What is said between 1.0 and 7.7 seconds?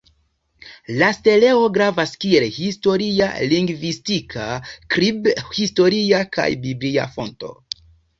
steleo gravas kiel historia, lingvistika, skrib-historia kaj biblia fonto.